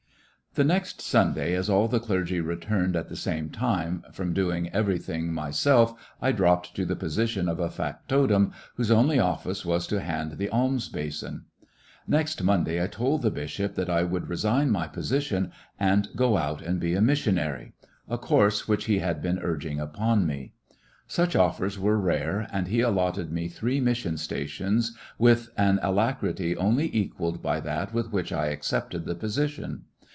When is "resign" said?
14.27-14.71